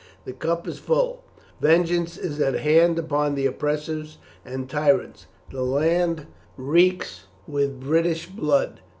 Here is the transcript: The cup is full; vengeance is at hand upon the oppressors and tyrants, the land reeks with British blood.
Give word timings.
The 0.25 0.33
cup 0.33 0.67
is 0.67 0.79
full; 0.79 1.23
vengeance 1.59 2.17
is 2.17 2.39
at 2.39 2.55
hand 2.55 2.97
upon 2.97 3.35
the 3.35 3.45
oppressors 3.45 4.17
and 4.43 4.67
tyrants, 4.67 5.27
the 5.51 5.61
land 5.61 6.25
reeks 6.57 7.25
with 7.47 7.79
British 7.79 8.25
blood. 8.25 8.79